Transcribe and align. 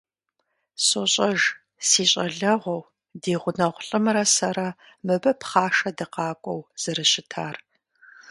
СощӀэж 0.85 1.39
си 1.87 2.03
щӀалэгъуэу 2.11 2.81
ди 3.21 3.33
гъунэгъу 3.41 3.85
лӀымрэ 3.87 4.23
сэрэ 4.35 4.67
мыбы 5.05 5.31
пхъашэ 5.39 5.89
дыкъакӀуэу 5.97 6.61
зэрыщытар. 6.81 7.55